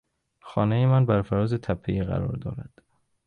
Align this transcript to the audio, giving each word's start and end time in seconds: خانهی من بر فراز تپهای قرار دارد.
خانهی 0.41 0.85
من 0.85 1.05
بر 1.05 1.21
فراز 1.21 1.53
تپهای 1.53 2.03
قرار 2.03 2.35
دارد. 2.35 2.71